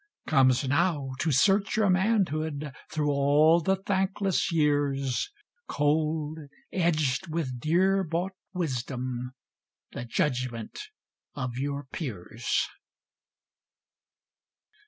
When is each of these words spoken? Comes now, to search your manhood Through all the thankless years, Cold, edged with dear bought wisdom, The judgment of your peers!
Comes 0.25 0.67
now, 0.67 1.11
to 1.19 1.31
search 1.31 1.77
your 1.77 1.91
manhood 1.91 2.71
Through 2.91 3.11
all 3.11 3.61
the 3.61 3.75
thankless 3.75 4.51
years, 4.51 5.29
Cold, 5.67 6.39
edged 6.73 7.27
with 7.31 7.59
dear 7.59 8.03
bought 8.03 8.33
wisdom, 8.51 9.33
The 9.91 10.05
judgment 10.05 10.79
of 11.35 11.55
your 11.59 11.85
peers! 11.93 12.67